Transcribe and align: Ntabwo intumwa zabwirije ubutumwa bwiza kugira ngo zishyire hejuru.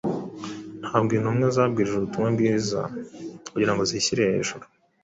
Ntabwo 0.81 1.11
intumwa 1.17 1.47
zabwirije 1.55 1.95
ubutumwa 1.97 2.29
bwiza 2.35 2.79
kugira 3.51 3.71
ngo 3.73 3.83
zishyire 3.91 4.21
hejuru. 4.31 4.63